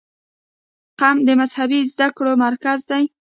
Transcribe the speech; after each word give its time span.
قم 0.99 1.17
د 1.27 1.29
مذهبي 1.39 1.81
زده 1.91 2.07
کړو 2.17 2.33
مرکز 2.45 2.79
دی. 2.89 3.03